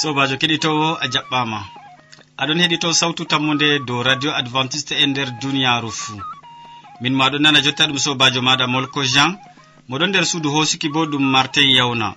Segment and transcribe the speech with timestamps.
[0.00, 1.58] sobajo keɗitowo a jaɓɓama.
[2.40, 6.20] Aɗon heɗito sawtu tammude dow radio adventiste e nder duniyaru fuu
[7.00, 9.30] min maɗon nana jotta ɗum sobajo maɗa molko jean.
[9.88, 12.08] Moɗon nder suudu hosuki bo ɗum martin yawna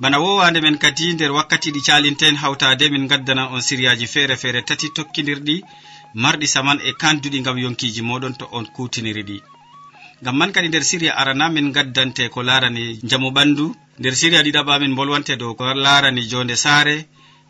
[0.00, 4.62] bana wowande men kadi nder wakkati ɗi calinten hawtade min gaddanan on siriyaji feere feere
[4.68, 5.56] tati tokkidirɗi
[6.22, 9.36] marɗi saman e kanduɗi gam yonkiji moɗon to on kutiniriɗi
[10.24, 13.66] gam man kadi nder siriya arana min gaddante ko larani jamu ɓandu
[13.98, 16.96] nder siriya ɗiɗaɓa min bolwante dow ko larani jonde saare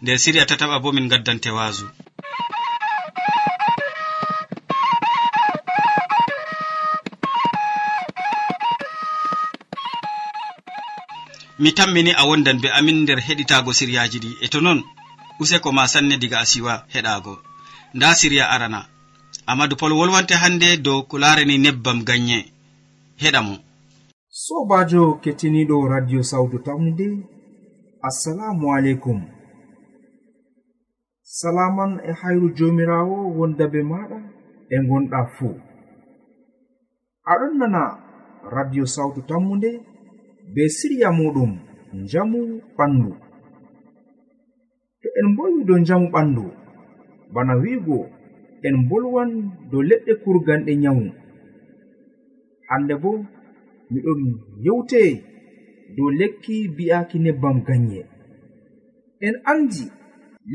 [0.03, 1.87] nder siriya tataɓa bo min gaddante waasu.
[11.63, 14.30] mi tammini a wondan be amin nder heɗitago siryaji ɗi.
[14.45, 14.80] E to non
[15.41, 17.35] useko ma sanne diga a siwa heɗago
[17.95, 18.80] nda sirya arana.
[19.51, 22.39] Amadou pol wolwante hannde dow ko larani nebbam gagne
[23.23, 23.55] heɗa mo.
[24.45, 27.07] Sobajo kettiniɗo radio sawtu tamde
[28.09, 29.21] assalamu aleykum.
[31.23, 34.19] Salaman e hayru jomirawo wondabe maɗa
[34.71, 35.55] e gonɗa fuu.
[37.30, 37.83] Aɗon nana
[38.57, 39.71] radio sawtu tammu nde
[40.54, 41.52] be siriya muɗum
[42.02, 42.40] njamu
[42.76, 43.10] ɓandu.
[45.01, 46.45] To en bolwi dow njamu ɓandu
[47.34, 47.98] bana wiigo
[48.66, 49.30] en bolwan
[49.71, 51.04] dow leɗɗe kurganɗe nyawu.
[52.68, 53.10] Hande bo
[53.93, 54.21] miɗon
[54.65, 55.01] yewte
[55.96, 58.01] dow lekki bi'aki nebbam ganye.
[59.26, 59.84] En andi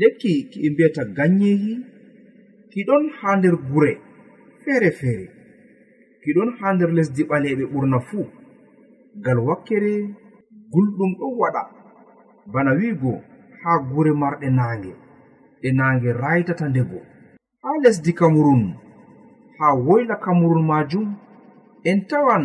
[0.00, 1.72] lekki kiɓe mbiyata ganyehi
[2.70, 3.92] kiɗon ha nder gure
[4.62, 5.26] feere feere
[6.22, 8.24] kiɗon ha nder lesdi ɓaleɓe ɓurna fuu.
[9.20, 9.92] ngal wakkere
[10.72, 11.62] gulɗum ɗon waɗa.
[12.52, 13.12] Bana wiigo
[13.62, 14.92] haa gure marɗe naange
[15.60, 16.98] ɗe naange raytata ndego
[17.62, 18.62] haa lesdi kamurun
[19.58, 21.06] haa woyla kamurun maajum
[21.90, 22.44] en tawan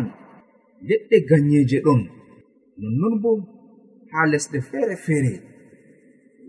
[0.88, 2.00] leɗɗe ganyeeje ɗon.
[2.80, 3.30] Nonnon bo
[4.12, 5.32] haa lesɗe feere feere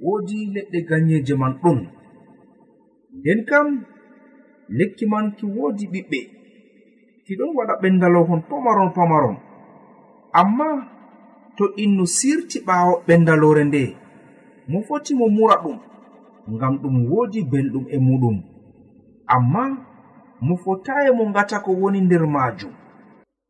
[0.04, 1.80] woodi leɗɗe ganyeeje man ɗon.
[3.18, 3.68] Nden kam
[4.78, 6.20] lekki man ki woodi ɓiɓɓe
[7.26, 9.38] ki ɗon waɗa ɓendalohon pamaron pamaron
[10.40, 10.68] amma
[11.58, 13.82] to innu sirti ɓaawo ɓendalore nde
[14.70, 15.78] mo foti mo mura ɗum
[16.54, 18.38] ngam ɗum woodi belɗum e muɗum.
[19.36, 19.64] Amma
[20.46, 22.74] mo fotayi mo ngata ko woni nder maajum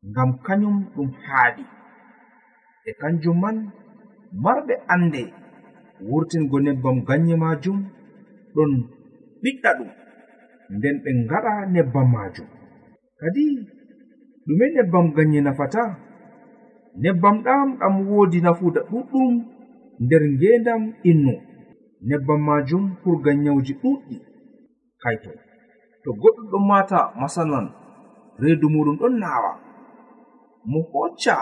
[0.10, 1.64] ngam kañum ɗum haaɗi.
[2.86, 3.58] E kanjum man
[4.44, 5.22] marɓe annde
[6.08, 7.78] wurtingo nebbam ganye maajum
[8.56, 8.72] ɗon
[9.42, 9.90] ɓiɗɗa ɗum
[10.76, 12.48] nden ɓe ngaɗa nebbam maajum.
[13.20, 13.44] Kadi
[14.46, 15.82] ɗume nebbam ganye nafata
[17.02, 19.34] nebbam ɗam ɗam woodi nafuuda ɗuɗɗum
[20.00, 21.34] nder ngeendam innu.
[22.08, 24.16] Nebbam maajum hurgan nyawji ɗuɗɗi
[25.02, 25.32] kayto
[26.04, 27.68] to goɗɗo ɗon mata masalan
[28.42, 29.52] reedu muɗum ɗon naawa.
[30.66, 31.36] Mo hocca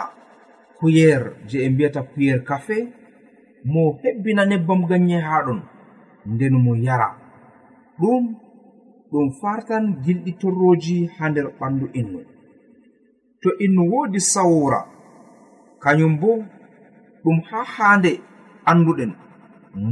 [0.78, 2.78] kuyer je e mbiyata kuyer kafe
[3.66, 5.60] mo hebbina nebbam ganye haaɗon
[6.26, 7.10] nden mo yara.
[8.00, 8.24] Ɗum
[9.12, 12.20] ɗum fartan gilɗi torroji haa nder ɓandu innu.
[13.42, 14.91] To innu woodi sawora
[15.84, 16.32] kañum bo
[17.24, 18.12] ɗum ha haande
[18.70, 19.12] anduɗen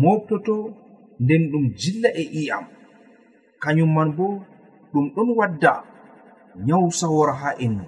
[0.01, 0.55] moftoto
[1.23, 2.65] nden ɗum jilla e i'am
[3.61, 4.27] kañum man bo
[4.91, 5.73] ɗum ɗon wadda
[6.65, 7.85] nyawu sawora ha innu.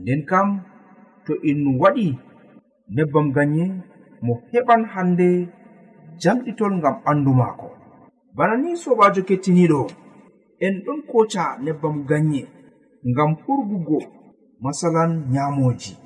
[0.00, 0.48] Nden kam
[1.24, 2.06] to innu waɗi
[2.94, 3.64] nebbam ganye
[4.24, 5.28] mo heɓan hande
[6.22, 7.68] jamɗitol ngam ɓandu maako.
[8.36, 9.80] Bana ni sobajo kettiniɗo
[10.64, 12.42] en ɗon koca nebbam ganye
[13.10, 13.98] ngam hurgugo
[14.64, 16.01] masalan nyamoji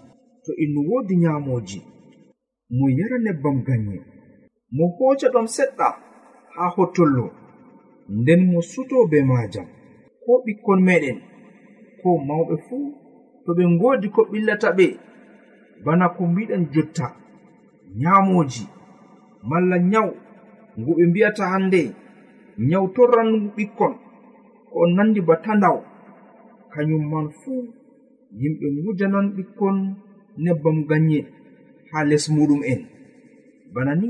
[0.46, 1.82] to innu woodi nyaamoji
[2.70, 4.00] mo yara nebbam ganye
[4.76, 5.88] mo hooja ɗon seɗɗa
[6.54, 7.25] haa hottollo
[8.19, 9.66] nden mo suto be maajam
[10.22, 11.19] ko ɓikkon meɗen
[12.00, 12.87] ko mawɓe fuu
[13.44, 14.87] to ɓe ngoodi ko ɓillata ɓe
[15.84, 17.06] bana ko mbiɗen jotta
[18.00, 18.64] nyaamoji
[19.49, 20.12] malla nyawu
[20.78, 21.81] ngu ɓe mbi'ata hannde
[22.69, 23.94] nyawu torrangu ɓikkon
[24.72, 25.76] ko nandi ba tandaw
[26.72, 27.62] kañum man fuu
[28.40, 29.76] yimɓe ngujanan ɓikkon
[30.44, 31.21] nebbam ganye
[31.91, 32.81] ha les muɗum en.
[33.75, 34.09] Bana ni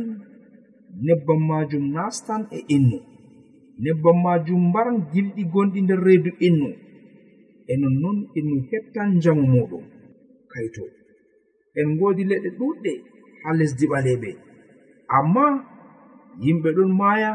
[1.06, 2.98] nebbam majum nastan e innu.
[3.84, 6.68] Nebbam majum mbaran gilɗi gonɗi nder reedu innu.
[7.70, 9.84] E nonnon innu hettan njamu muɗum.
[10.52, 10.84] Kayto
[11.80, 12.92] en godi leɗɗe ɗuɗɗe
[13.42, 14.30] ha lesdi ɓaleɓe
[15.16, 15.44] amma
[16.42, 17.30] yimɓe ɗon maya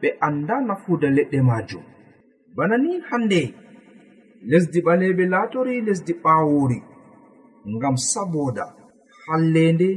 [0.00, 1.84] ɓe anda nafuda leɗɗe majum
[2.56, 3.40] bana ni hande
[4.50, 6.78] lesdi ɓaleɓe latori lesdi ɓawori
[7.74, 8.64] ngam saboda
[9.26, 9.88] hallende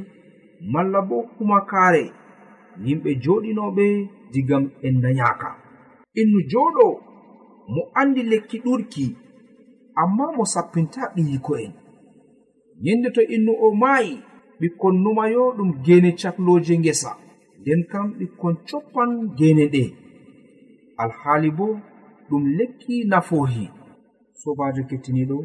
[0.73, 2.03] malla bo kumakaare
[2.85, 3.85] yimɓe joɗinoɓe
[4.33, 5.49] digam en dayaka
[6.21, 6.85] innu joɗo
[7.73, 9.05] mo andi lekki ɗurki
[10.01, 11.71] amma mo sappinta ɓiyiko'en
[12.85, 14.13] yende to innu o maayi
[14.59, 17.11] ɓikkon numayo ɗum gene cakloje ngesa
[17.61, 19.83] nden kam ɓikkon coppan gene ɗe.
[21.03, 21.67] Alhaali bo
[22.29, 23.65] ɗum lekki nafohi.
[24.41, 25.37] Sobajo kettiniɗo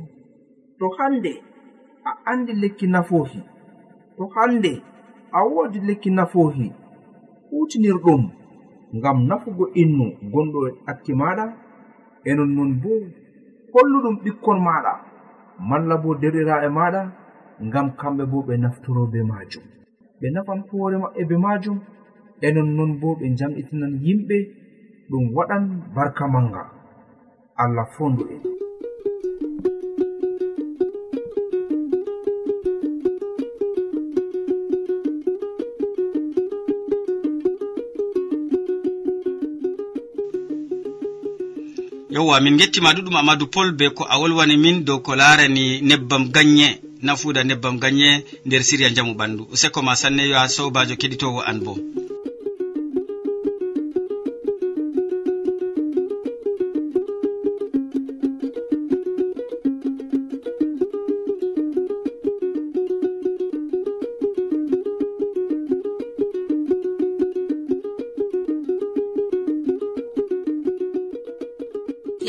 [0.79, 1.33] to hande
[2.09, 3.41] a andi lekki nafohi
[4.17, 4.73] to hande
[5.33, 6.73] a wodi lekki nafohi
[7.51, 8.23] hutinir ɗum
[8.97, 11.45] ngam nafugo innu gonɗo e ɗakki maɗa
[12.25, 12.91] e nonnon bo
[13.73, 14.93] holluɗum ɓikkon maɗa
[15.69, 17.03] malla bo derɗiraɓe maɗa
[17.67, 19.65] ngam kamɓe bo ɓe naftoro be majum
[20.21, 21.79] ɓe nafan hoore maɓɓe be majum
[22.41, 24.37] e nonnon bo ɓe jamɗitinan yimɓe
[25.11, 25.65] ɗum waɗan
[25.95, 26.63] barka manga
[27.63, 28.56] allah fondu en.
[42.17, 46.23] yewwa min gettima ɗuɗum amadou pol be ko a wolwani min dow ko larani nebbam
[46.35, 46.69] gagne
[47.07, 48.11] nafuda nebbam gagne
[48.47, 51.73] nder siriya jamu ɓandu useko ma sanne yo a sobajo keɗitowo an bo.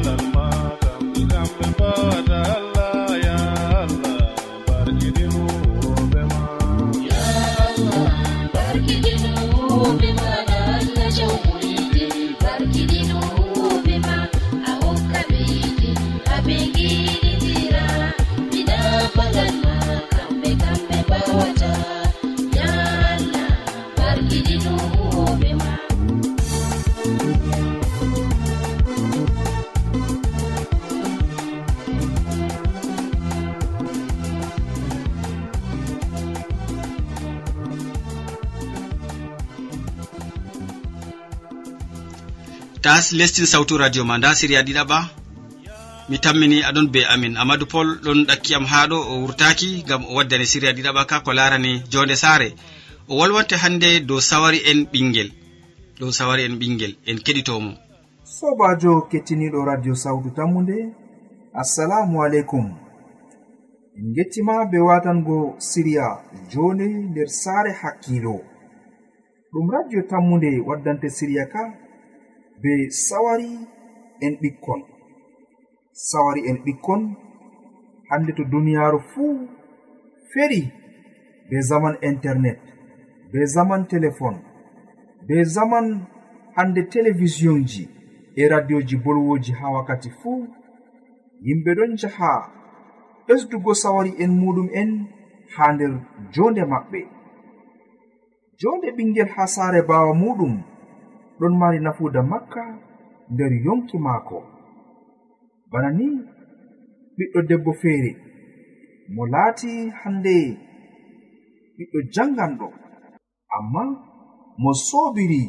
[0.00, 0.90] alal mata
[1.28, 2.39] ngam
[43.18, 44.98] lestin sawtu radio ma nda siriya ɗiɗaɓa.
[46.08, 47.34] Mi tammini aɗon be amin.
[47.42, 51.30] Amadou pol ɗon ɗakkiyam ha ɗo o wurtaki gam o waddani siriya ɗiɗaɓa ka ko
[51.38, 52.48] larani jonde saare.
[53.08, 55.30] O wolwante hannde dow sawari en ɓingel
[56.00, 57.72] dow sawari en ɓingel en keɗitomo.
[58.36, 60.76] Sobajo kettiniɗo radio sawtu tammude
[61.62, 62.66] assalamu aleykum.
[63.98, 66.06] En gettima be watango siriya
[66.52, 68.34] jonde nder saare hakkilo.
[69.52, 71.62] Ɗum radio tammude waddante siriya ka
[72.62, 73.58] be sawari
[74.20, 74.80] en ɓikkon.
[75.92, 77.02] Sawari en ɓikkon
[78.10, 79.48] hande to duniyaaru fuu
[80.32, 80.62] feri
[81.48, 82.58] be zaman internet
[83.32, 84.38] be zaman téléphone
[85.26, 86.06] be zaman
[86.56, 87.88] hande télévisionji
[88.36, 90.46] e radioji bolwoji ha wakkati fuu.
[91.46, 92.32] Yimɓe ɗon jaha
[93.26, 94.90] ɓesdugo sawari en muɗum en
[95.56, 95.92] ha nder
[96.34, 97.00] jonde maɓɓe.
[98.60, 100.54] Jonde ɓingel ha saare bawa muɗum
[101.40, 102.62] ɗon mari nafuda makka
[103.32, 104.38] nder yonki maako.
[105.70, 106.06] Bana ni
[107.16, 108.10] ɓiɗɗo debbo feere
[109.14, 109.70] mo laati
[110.00, 110.34] hande
[111.76, 112.66] ɓiɗɗo janganɗo
[113.56, 113.82] amma
[114.62, 115.42] mo soobiri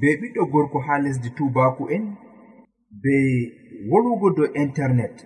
[0.00, 2.04] be ɓiɗɗo gorko haa lesdi tubaku'en
[3.02, 3.14] be
[3.90, 5.16] wolwugo dow internet.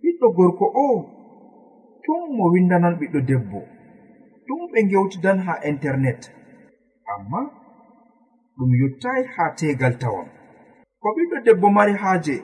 [0.00, 0.86] Ɓiɗɗo gorko o
[2.04, 3.60] tun mo windanan ɓiɗɗo debbo
[4.46, 6.20] tun ɓe gewtidan haa internet.
[7.12, 7.40] Amma
[8.56, 10.28] ɗum yottai ha tegal tawam
[11.00, 12.36] ko ɓiɗɗo debbo mari haaje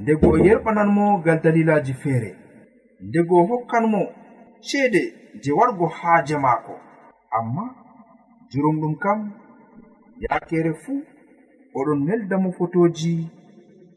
[0.00, 2.30] ndego o yerɓananmo gal dalilaji feere.
[3.08, 4.00] Ndego o hokkanmo
[4.66, 5.02] ceede
[5.42, 6.74] je wargo haaje maako.
[7.38, 7.64] Amma
[8.50, 9.18] jurumɗum kam
[10.24, 11.02] yakere fuu
[11.78, 13.12] oɗon neldamo fotoji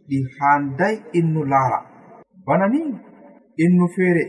[0.07, 1.79] ɗi handai innu laara.
[2.45, 2.79] Bana ni
[3.63, 4.23] innu feere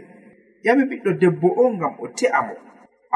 [0.64, 2.54] ƴami ɓiɗɗo debbo o ngam o te'a mo.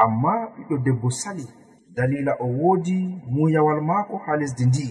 [0.03, 1.45] Amma ɓiɗɗo debbo sali.
[1.95, 2.97] dalila o woodi
[3.33, 4.85] muyawal maako haa lesdi ndi.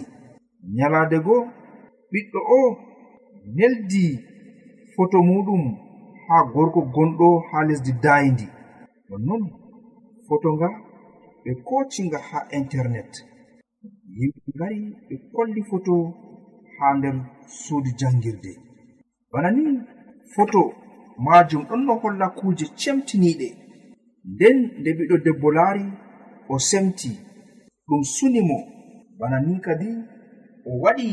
[0.77, 1.37] Nyalaade go
[2.11, 2.61] ɓiɗɗo o
[3.57, 4.05] neldi
[4.95, 5.63] foto muɗum
[6.27, 8.47] haa gorko gonɗo haa lesdi dayndi
[9.09, 9.43] nonnon
[10.29, 10.69] foto nga
[11.43, 13.11] ɓe kocinga haa internet.
[14.19, 15.93] Yimɓe ngari ɓe kolli foto
[16.77, 17.17] haa nder
[17.63, 18.53] suudu janngirde
[19.33, 19.65] bana ni
[20.35, 20.61] foto
[21.25, 23.49] maajum ɗon no holla kuuje cemtiniiɗe.
[24.33, 25.85] Nden nde ɓiɗɗo debbo laari
[26.53, 27.11] o semti
[27.89, 28.59] ɗum suni mo.
[29.19, 29.91] Bana ni kadi
[30.69, 31.09] o waɗi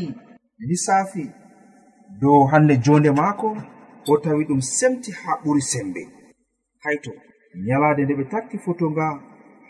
[0.68, 1.24] lissafi
[2.20, 3.48] dow hande jonde maako
[4.10, 6.02] o tawi ɗum semti ha ɓuri sembe.
[6.84, 7.12] Hayto
[7.66, 9.06] nyalade nde ɓe takki foto nga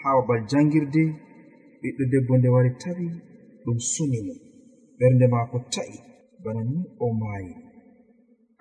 [0.01, 1.03] ha babal jangirde
[1.81, 3.07] ɓiɗɗo debbo nde wari tawi
[3.65, 4.35] ɗum suni mo.
[4.99, 5.97] Ɓernde maako ta'i
[6.45, 7.53] bana ni o maayi.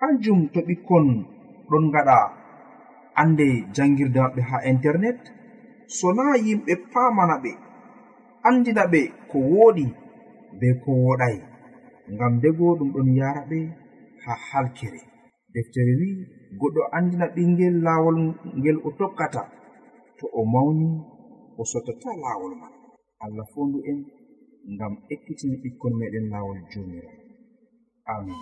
[0.00, 1.06] Hanjum to ɓikkon
[1.70, 2.16] ɗon gaɗa
[3.20, 5.20] ande jangirde maɓɓe ha internet
[5.88, 7.50] so sona yimɓe pamana ɓe
[8.46, 9.84] andina ɓe ko woɗi
[10.58, 11.40] be ko woɗayi
[12.14, 13.58] ngam dego ɗum ɗon yara ɓe
[14.24, 15.00] ha halkere.
[15.52, 16.08] Deftere wi
[16.60, 18.18] goɗɗo andina ɓingel laawol
[18.58, 19.42] ngel o tokkata
[20.18, 20.88] to o mawni
[21.60, 22.72] o sotata laawol man.
[23.24, 23.98] Allah fondu en
[24.74, 27.10] ngam ekkitini ɓikkon meɗen laawol jomira
[28.12, 28.40] amin.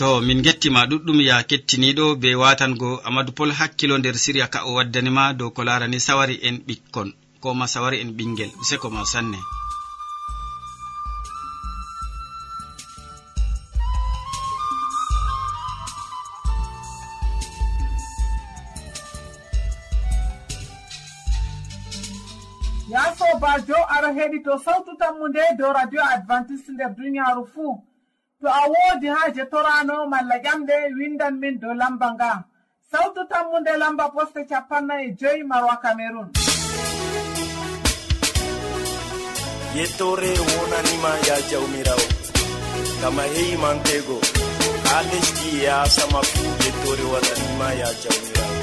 [0.00, 4.70] to min gettima ɗuɗɗum ya kettiniɗo be watango amadou pol hakkilo nder siriya ka o
[4.76, 7.08] waddanima dow ko larani sawari en ɓikkon
[7.42, 8.50] koma sawari en ɓinguel.
[8.62, 9.38] Useko ma sanne.
[22.92, 27.89] Ya sobajo aɗa heɗi to sawtu tammu nde dow radio adventiste nder duniyaru fuu.
[28.40, 32.44] to a woodi haaje torano malla ƴamɗe windan min dow lamba nga.
[32.90, 36.28] Sawtu tammunde lamba poste capanna e joyi marwa cameron
[39.76, 42.06] yettore wonanima ya jawmirawo.
[43.00, 44.18] Gama heyimantego
[44.88, 48.56] ha lesdi yasama fu yettore wonanima ya jawmirawo.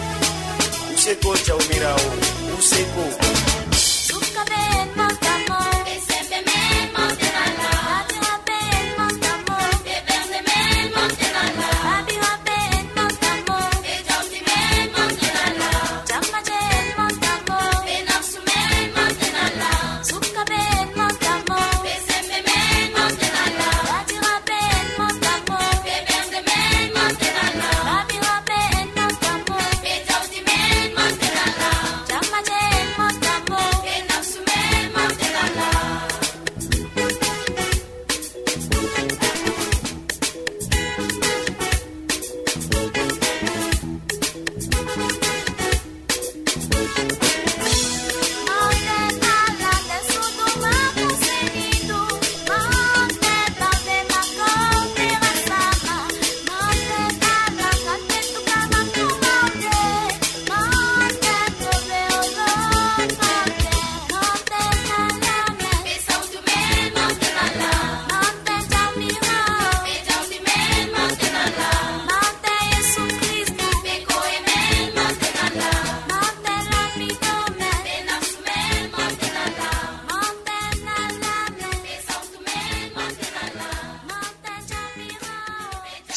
[0.96, 2.10] Useko jawmirawo
[2.60, 3.04] useko.
[4.08, 4.88] Sukkaɓeen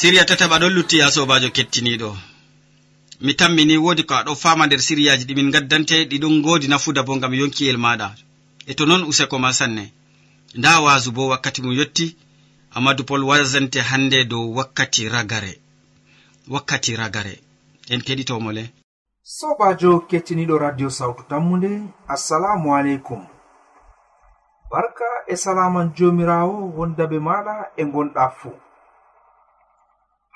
[0.01, 2.11] siriya tataɓa ɗon lutti ya sobajo kettiniɗo.
[3.25, 7.35] Mi tammini wodi ko aɗo fama nder siriyaji ɗimin gaddante ɗiɗon godi nafuda bo gam
[7.41, 8.09] yonkiyel maɗa.
[8.71, 9.85] E to noon useko ma sanne.
[10.59, 12.07] Nda wasu bo wakkati mum yetti
[12.77, 15.53] amadou pol wasante hande dow wakkati ragare.
[16.49, 17.35] Wakkati ragare.
[17.93, 18.65] En keɗitomo le.
[19.23, 21.71] Sobajo kettiniɗo radio sawtu tammude
[22.15, 23.23] assalamu aleykum.
[24.71, 28.57] Barka e salaman jomirawo wondabe maɗa e gonɗa fuu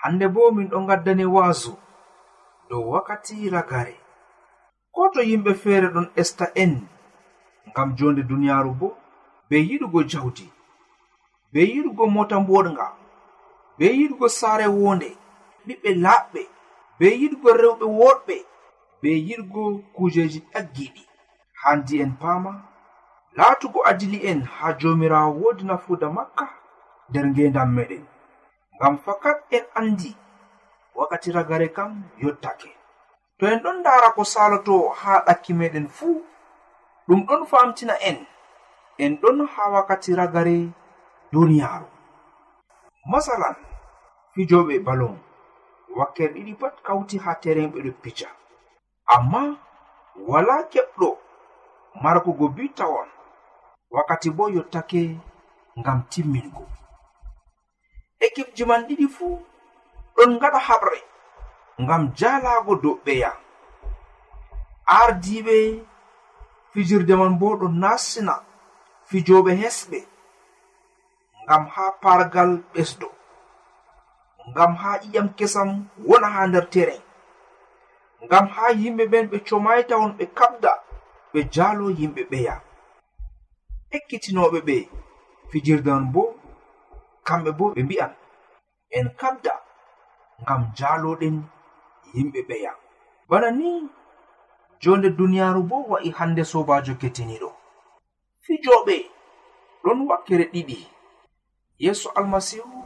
[0.05, 1.73] hande bo min ɗo gaddani waasu
[2.69, 3.97] dow wakkati ragare.
[4.95, 6.73] Ko to yimɓe feere ɗon esta en
[7.69, 8.89] ngam jonde duniyaaru bo
[9.49, 10.47] be yiɗugo jawdi
[11.53, 12.87] be yiɗugo mota mboɗga
[13.79, 15.09] be yiɗugo saare wonde
[15.67, 16.41] ɓiɓɓe laaɓɓe
[16.99, 18.37] be yiɗugo rewɓe woɗɓe
[19.01, 19.63] be yiɗugo
[19.95, 21.03] kujeji ɗaggiɗi
[21.63, 22.53] handi en paama
[23.37, 26.45] laatugo adili en haa joomiraawo woodi nafuuda makka
[27.09, 28.05] nder ngendam meɗen.
[28.77, 30.11] ngam fakat en andi
[30.95, 32.71] wakkati ragare kam yottake.
[33.39, 36.23] To en ɗon ndara ko saloto ha ɗakki meɗen fuu
[37.09, 38.19] ɗum ɗon famtina en.
[38.99, 40.57] En ɗon ha wakkati ragare
[41.33, 41.87] duniyaaru.
[43.11, 43.57] Masalan
[44.35, 45.17] fijoɓe balon
[45.99, 48.29] wakkere ɗiɗi pat kawti ha teren ɓeɗo picca.
[49.15, 49.43] Amma
[50.29, 51.09] wala keɓɗo
[52.03, 53.09] markugo bi tawon
[53.95, 55.01] wakkati bo yottake
[55.79, 56.65] ngam timmingo.
[58.27, 59.35] équipe ji man ɗiɗi fuu
[60.17, 60.99] ɗon ngaɗa haɓre
[61.83, 63.31] ngam jalago doɓɓeya
[65.01, 65.57] ardiɓe
[66.73, 68.35] fijirde man bo ɗo nassina
[69.09, 69.99] fijoɓe hesɓe
[71.45, 73.09] ngam ha pargal ɓesdo
[74.51, 75.69] ngam ha ƴiƴam kesam
[76.09, 77.03] wona ha nder teren
[78.25, 80.73] ngam ha yimɓe ɓen ɓe comayta on ɓe kabda
[81.33, 82.55] ɓe jalo yimɓe ɓeya
[83.97, 84.77] ekkitinoɓe ɓe
[85.51, 86.34] fijirde man bo
[87.27, 88.13] kamɓe bo ɓe mbi'an
[88.97, 89.55] en kabda
[90.43, 91.37] ngam jaloɗen
[92.15, 92.73] yimɓe ɓeya
[93.29, 93.69] bana ni
[94.83, 97.51] jonde duniyaru bo wa'i hande sobajo kettiniɗo
[98.45, 98.97] fijoɓe
[99.83, 100.79] ɗon wakkere ɗiɗi
[101.83, 102.79] yeeso almasihu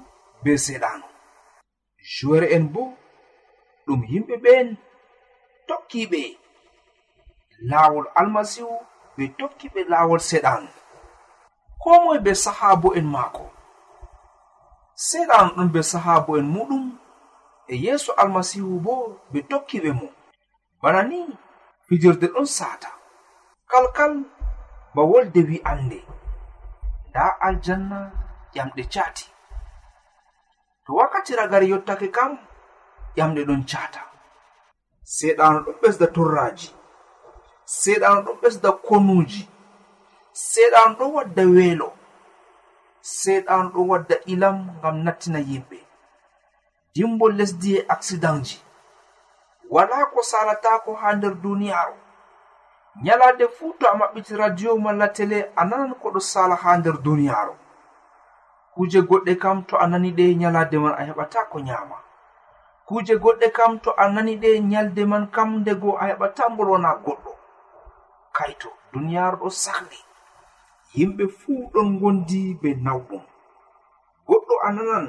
[0.43, 1.07] be seɗano
[2.15, 2.83] jowere en bo
[3.87, 4.69] ɗum yimɓe ɓeen
[5.69, 6.21] tokkiɓe
[7.71, 8.75] laawol almasihu
[9.17, 10.69] ɓe tokkiɓe laawol seɗanu
[11.83, 13.45] ko moye be sahaabo en maako?
[15.07, 16.85] seɗan ɗon be sahaabo en muɗum
[17.69, 18.95] e yeeso almasihu bo
[19.33, 20.07] ɓe tokkiɓe mo
[20.83, 21.19] bana ni
[21.87, 22.91] fijirde ɗon saata.
[23.71, 24.13] Kalkal
[24.95, 25.99] ba wolde wi wi'ande.
[27.09, 27.99] Nda aljanna
[28.55, 29.25] ƴamɗe cati
[30.85, 32.33] to wakkati ragari yottake kam
[33.17, 34.03] ƴamɗe ɗon cata
[35.17, 36.69] seɗano ɗon ɓesda torraji
[37.81, 39.43] seɗano ɗon ɓesda konuji
[40.51, 41.98] seɗano ɗon wadda weelo.
[43.17, 45.79] seyɗan ɗo wadda ilam ngam nattina yimɓe.
[46.95, 48.57] Dimbo lesdi e accidentji.
[49.75, 51.97] Wala ko salatako ha nder duniyaru
[53.05, 57.55] nyalade fuu to a maɓɓiti radio malla tele a nanan koɗo sala ha nder duniyaru
[58.75, 61.97] kuje goɗɗe kam to a nani ɗe nyalade man a heɓata ko nyama.
[62.87, 67.33] Kuje goɗɗe kam to a nani ɗe nyalde man kam ndego a heɓata mbolwana goɗɗo.
[68.37, 69.99] Kaito duniyaru ɗo sahli
[70.97, 73.23] yimɓe fuu ɗon gondi be nawɗum
[74.27, 75.07] goɗɗo a nanan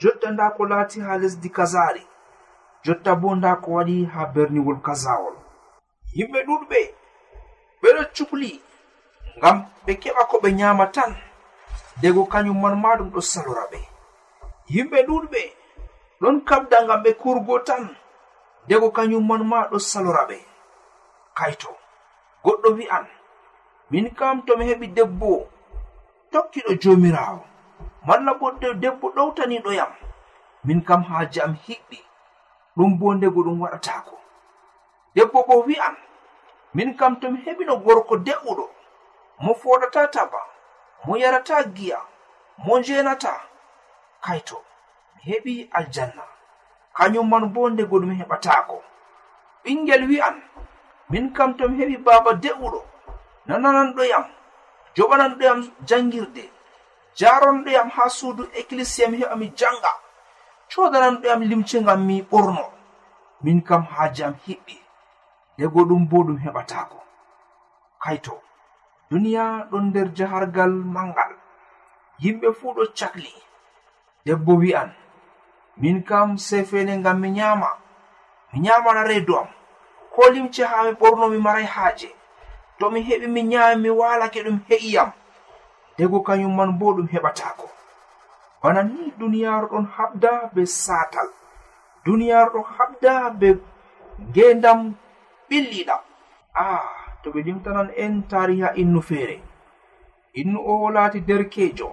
[0.00, 2.02] jotta nda ko laati ha lesdi kazari
[2.84, 5.34] jotta bo nda ko waɗi ha berniwol kazawol.
[6.16, 6.80] Yimɓe ɗuɗɓe
[7.80, 8.50] ɓeɗo cukli
[9.38, 11.12] ngam ɓe keɓa ko ɓe nyama tan
[12.00, 13.80] dego kañum man ma ɗum ɗo salora ɓe.
[14.74, 15.40] Yimɓe ɗuɗɓe
[16.20, 17.84] ɗon kabda ngam ɓe kurgo tan
[18.68, 20.38] dego kañum man ma ɗo salora ɓe.
[21.38, 21.70] Kaito
[22.44, 23.06] goɗɗo wi'an
[23.90, 25.46] min kam to mi heɓi debbo
[26.32, 27.40] tokkiɗo jomirawo
[28.06, 28.50] malla bo
[28.82, 29.92] debbo ɗowtaniɗo yam.
[30.64, 31.98] Min kam haaje am hiɓɓi.
[32.76, 34.16] Ɗum bo ndego ɗum waɗatako
[35.14, 35.96] debbo bo wi'an
[36.74, 38.66] min kam to mi heɓino gorko de'uɗo.
[39.42, 40.40] Mo foɗata taba
[41.06, 41.98] mo yarata giya
[42.64, 43.32] mo jenata
[44.24, 44.56] kaito
[45.14, 46.22] mi heɓi aljanna.
[46.96, 48.82] Kañum man bo ndego ɗum heɓatako
[49.64, 50.36] ɓingel wi'an
[51.10, 52.80] min kam to mi heɓi baaba de'uɗo.
[53.46, 53.88] nananan
[54.96, 56.44] joɓananɗoyam jangirde
[57.18, 59.92] jaronɗoyam ha suudu ecclisia mi heɓa mi janga
[60.70, 62.64] codananɗoyam limce ngam mi ɓorno
[63.44, 64.76] min kam haaje am hiɓɓi
[65.58, 66.98] dego ɗum bo ɗum heɓatako
[68.02, 68.34] kaito
[69.10, 71.32] duniya ɗon nder jahargal mangal
[72.22, 73.32] yimɓe fuu ɗo cakli
[74.24, 74.90] debbo wi'an
[75.76, 77.68] min kam sefene ngam mi nyama
[78.52, 79.48] mi nyamana reedu am
[80.14, 82.08] ko limce ha mi ɓorno mi marai haaje.
[82.78, 85.10] to mi heɓi mi nyami mi walake ɗum he'iyam
[85.96, 87.66] dego kañum man bo ɗum heɓatako
[88.62, 91.28] bana ni duniyaru ɗon habda be satal
[92.04, 93.48] duniyaru ɗon habda be
[94.30, 94.94] ngendam
[95.48, 96.02] ɓilliɗam
[96.54, 99.36] a ah, to ɓe limtanan en tariha innu feere.
[100.34, 101.88] Innu o laati derkejo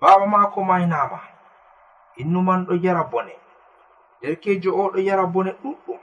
[0.00, 1.20] baba maako maynama
[2.16, 3.34] innu man ɗo yara bone.
[4.20, 6.00] Derkejo o ɗo yara bone ɗuɗɗum.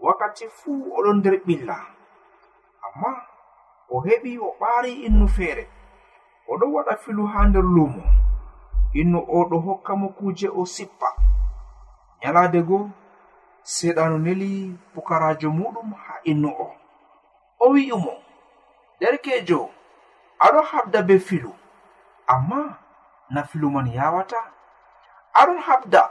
[0.00, 1.76] Wakkati fuu oɗon nder ɓilla.
[3.00, 3.22] amma
[3.88, 5.64] o heɓi o ɓaari innu feere
[6.52, 8.02] oɗo waɗa filu haa nder lumo
[9.00, 11.08] innu o ɗo hokka mo kuuje o sippa.
[12.20, 12.78] Nyalaade go
[13.74, 14.50] seɗano neli
[14.94, 16.66] pukarajo muɗum haa innu o.
[17.64, 18.12] O wi'i mo
[19.00, 19.60] derkejo
[20.44, 21.52] aɗon habda be filu
[22.32, 22.60] amma
[23.32, 24.36] na filu man yawata
[25.40, 26.02] aɗon habda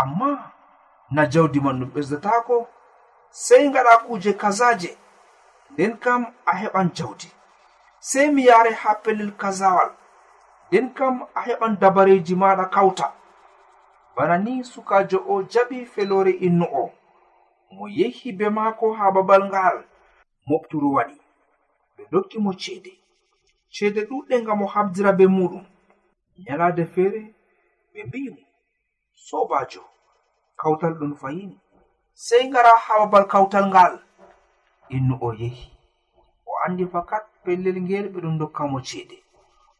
[0.00, 0.30] amma
[1.14, 2.56] na jawdi man ɗum ɓesdatako
[3.44, 4.90] sey ngaɗa kuuje kazaje
[5.70, 7.28] nden kam a heɓan jawdi.
[8.00, 9.90] Sei mi yare ha pellel kazawal
[10.70, 13.06] nden kam a heɓan dabareji maɗa kawta.
[14.16, 16.84] Bana ni sukajo o jaɓi felore innu o.
[17.74, 19.76] Mo yehi be maako ha babal ngal
[20.48, 21.16] mofturu waɗi.
[21.96, 22.92] Ɓe dokki mo ceede.
[23.74, 25.64] Ceede ɗuɗɗe ngam o habdira be muɗum
[26.44, 27.34] nyalaade feere
[27.92, 28.42] ɓe mbi'imo
[29.26, 29.82] sobajo
[30.60, 31.52] kawtal ɗum fayin
[32.14, 33.94] sey ngara ha babal kawtal ngal.
[34.96, 35.66] innu o yehi.
[36.46, 39.16] O andi fakat pellel ngel ɓe ɗon dokka ceede.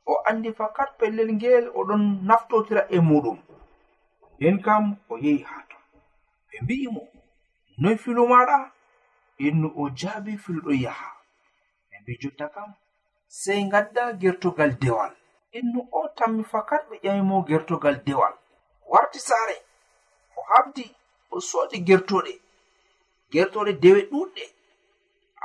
[0.07, 3.39] O andi fakat pellel ngel oɗon naftotira e muɗum.
[4.39, 5.83] Nden kam o yehi ha ton.
[6.49, 7.03] Ɓe mbi'imo
[7.81, 8.59] noy filu maɗa
[9.47, 11.09] innu o jaabi filuɗo yaha.
[11.91, 12.71] Ɓe mbi jotta kam
[13.41, 15.13] sey gadda gertogal dewal.
[15.59, 18.35] Innu o tammi fakat ɓe ƴamimo gertogal dewal.
[18.93, 19.57] Warti saare
[20.37, 20.85] o habdi
[21.31, 22.33] o soodi gertoɗe
[23.33, 24.45] gertoɗe dewe ɗuɗɗe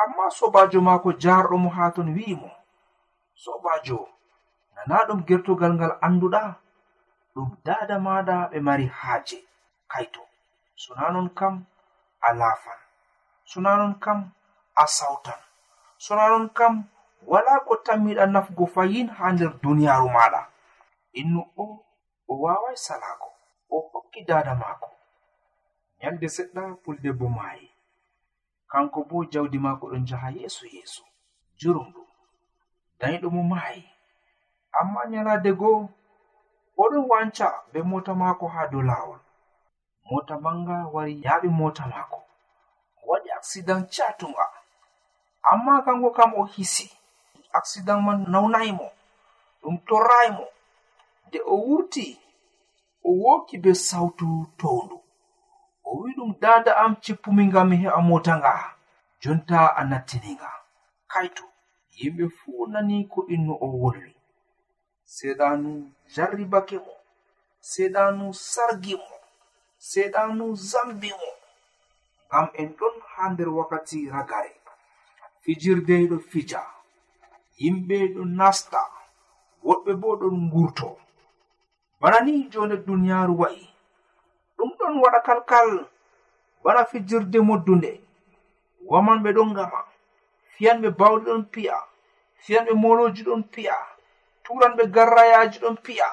[0.01, 2.49] amma sobajo maako jarɗo mo haa ton wi'imo
[3.43, 3.99] sobajo
[4.75, 6.41] nana ɗum gertogal ngal annduɗa?
[7.33, 9.37] Ɗum dada maɗa ɓe mari haaje.
[9.91, 10.21] Kaito
[10.75, 11.65] sona non kam
[12.21, 12.79] a laafan.
[13.45, 14.19] Sona non kam
[14.75, 15.39] a sawtan.
[15.97, 16.73] Sona non kam
[17.31, 20.41] wala ko tammiɗa nafgo fayin ha nder duniyaaru maɗa
[21.19, 21.85] innu o
[22.27, 23.29] o wawai salago
[23.69, 24.89] o hokki dada maako.
[25.99, 27.72] Nyalde seɗɗa puldebbo maayi.
[28.73, 31.03] kanko bo jawdi maako ɗon jaha yeeso yeeso
[31.59, 32.07] jurumɗum
[32.99, 33.83] dayiɗo mo maayi.
[34.79, 35.79] Amma nyalaade goo
[36.81, 39.19] oɗon wanca be mota maako haa dow laawol.
[40.09, 42.19] Mota manga wari yaaɓi mota maako.
[43.07, 44.45] Waɗi aksidan catunga
[45.51, 46.87] amma kanko kam o hisi.
[47.57, 48.87] Aksidan man nawnayi mo
[49.61, 50.45] ɗum torrayi mo.
[51.27, 52.05] Nde o wurti
[53.03, 54.27] o woki be sawtu
[54.59, 54.97] towndu.
[55.93, 58.53] o wi ɗum dada am cippumi ngam mi heɓa mota nga.
[59.21, 60.49] Jonta a nattininga
[61.11, 61.45] kaito
[61.97, 64.11] yimɓe fuu nani ko innu o wolwi.
[65.15, 65.71] Seɗanu
[66.13, 66.93] jarribake mo.
[67.71, 69.15] Seɗanu sargi mo.
[69.89, 71.29] Seɗanu zambi mo.
[72.27, 74.53] Ngam en ɗon ha nder wakkati ragare.
[75.41, 76.61] Fijirde ɗo fija.
[77.61, 78.81] Yimɓe ɗo nasta.
[79.65, 80.87] Woɗɓe bo ɗon ngurto.
[81.99, 83.72] Bana ni jonde duniyaaru wa'i.
[84.63, 85.69] ɗum ɗon waɗa kalkal
[86.63, 87.91] bana fijirde moddunde.
[88.89, 89.79] Wamanɓe ɗon ngama
[90.55, 91.75] fiyanɓe bawɗi ɗon piya
[92.43, 93.75] fiyanɓe moloji ɗon piya
[94.43, 96.07] turanɓe garrayaji ɗon piya.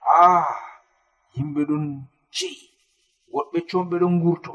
[0.00, 0.56] Ah, A
[1.34, 1.84] yimɓe ɗon
[2.34, 2.56] ci'i
[3.32, 4.52] woɗɓe comɓe ɗon ngurto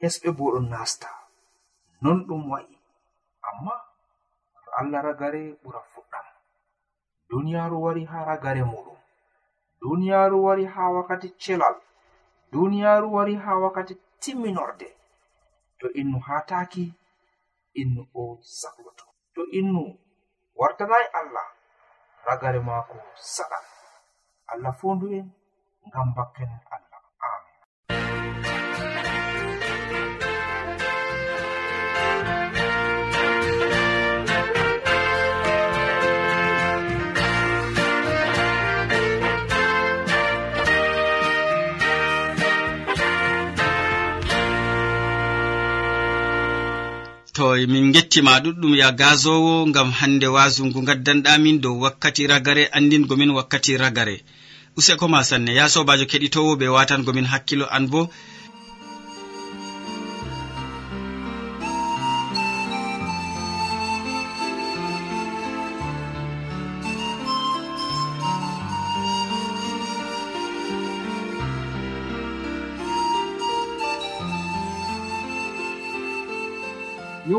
[0.00, 1.08] hesɓe bo ɗon nasta.
[2.02, 2.74] Non ɗum wa'i
[3.48, 3.74] amma
[4.62, 6.26] to allah ragare ɓura fuɗɗam.
[7.28, 8.98] Duniyaaru wari ha ragare muɗum.
[9.80, 11.76] Duniyaaru wari ha wakkati celal.
[12.56, 14.88] duniyaaru wari ha wakkati timminorde.
[15.80, 16.84] To innu hataki
[17.80, 19.82] innu o sakloto to innu
[20.56, 21.46] wartanai allah
[22.26, 22.96] ragare maako
[23.34, 23.64] saɗan.
[24.52, 25.26] Allah fondu'en
[25.88, 26.85] ngam bakken allah.
[47.36, 53.76] to min gettima ɗuɗɗum ya gazowo ngam hande wasungu gaddanɗamin dow wakkati ragare andingomin wakkati
[53.76, 54.16] ragare.
[54.78, 58.00] Useko ma sanne ya sobajo keɗitowo ɓe watangomin hakkilo an bo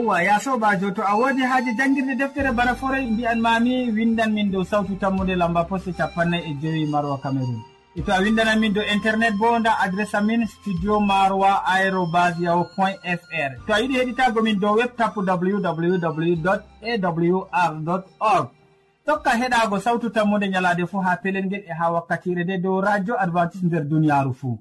[0.07, 4.51] yawwa ya sobajo to a wodi haaji jangguirde deftere bana forey mbiyan mami windan min
[4.51, 7.61] dow sawtu tammude lamba poste capannay e joyi marwa cameron
[7.95, 12.63] e to a windanan min dow internet bo nda adresse amin studio maroa aérobas yaho
[12.75, 16.47] point fr to a yiɗi heɗitago min dow web tapu www
[16.81, 18.47] awr org.
[19.05, 23.19] Tokka heɗago sawtu tammude ñalade fuu ha pelel ngel e ha wakkatire nde dow radio
[23.19, 24.57] adventice nder duniyaaru fuu.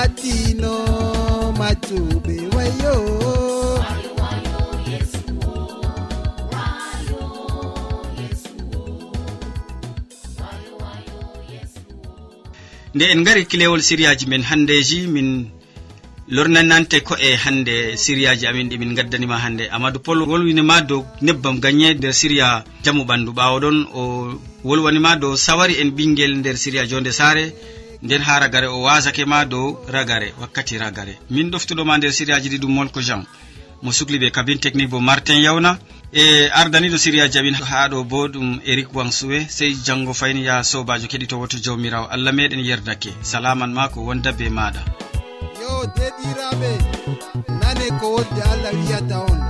[0.00, 0.72] latino
[1.58, 2.94] macuɓe wayo.
[12.94, 15.28] Nde en gari kilewol siriyaji men handeji min
[16.28, 19.64] lornanante ko e hande siriyaji amin ɗi min gaddanima hande.
[19.70, 24.02] Amadou pol wolwinima dow nebbam gagne nder siriya jamu ɓandu ɓawo ɗon o
[24.64, 27.44] wolwanima dow sawari en ɓinguel nder siriya jonde sare
[28.02, 31.18] nden ha ragare o wasake ma dow ragare wakkati ragare.
[31.30, 33.24] Min ɗoftuɗoma nder siriyaji ɗi ɗum molko jean
[33.82, 35.78] mo sukli ɓe kabine technique bo martin yawna.
[36.12, 41.06] E ardaniɗo siriyaji amin ha ɗo bo ɗum éric wansuwe sey janggo fayni ya sobajo
[41.06, 42.06] keɗitowo to jawmirawo.
[42.10, 43.10] Allah meɗen yerdake.
[43.22, 44.80] Salaman ma ko wonda be maɗa.
[45.60, 46.70] Yo deɗiraɓe
[47.60, 49.40] nane ko wodde allah wiyata on.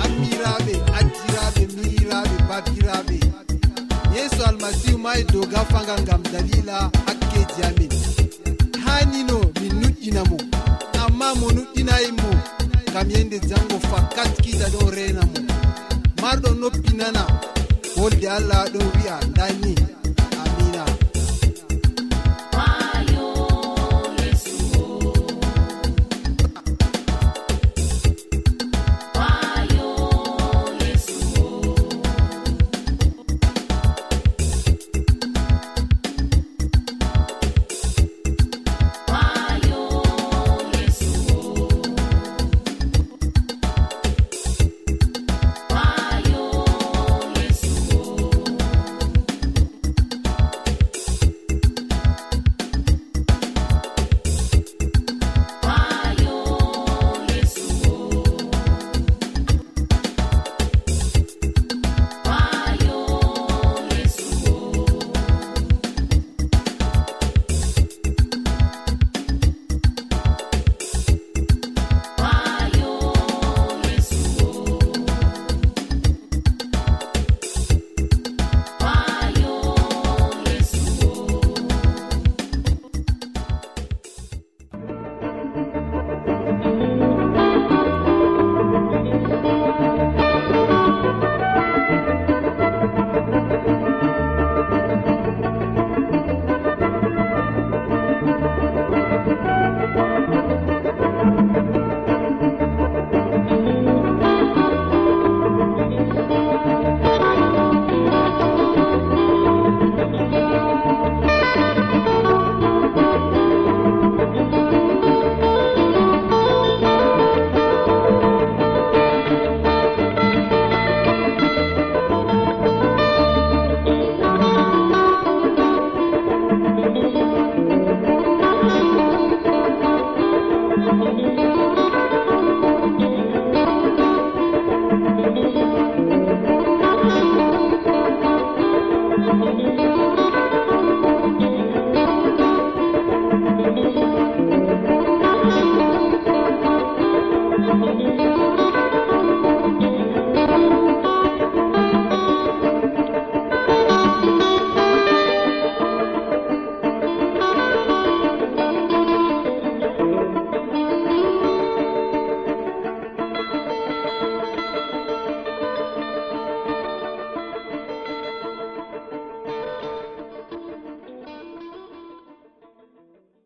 [0.00, 3.18] Hammiraɓe ajjiraɓe mihiraɓe babiraɓe.
[4.14, 6.90] Yeeso almasihu ma dow gafangal ngam dalila.
[13.12, 15.40] yande jango fakat kiita ɗo renamo
[16.22, 17.22] marɗo noppi nana
[17.96, 19.19] wolde allah aɗon wi'a.